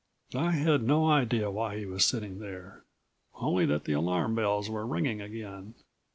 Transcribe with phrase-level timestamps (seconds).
[0.33, 2.85] I had no idea why he was sitting there,
[3.35, 5.75] only that the alarm bells were ringing again.